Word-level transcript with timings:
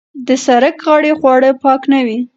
د 0.27 0.29
سرک 0.45 0.75
غاړې 0.85 1.11
خواړه 1.19 1.49
پاک 1.63 1.81
نه 1.91 1.99
وي. 2.05 2.19